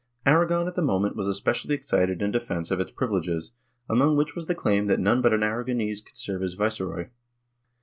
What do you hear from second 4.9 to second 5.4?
none but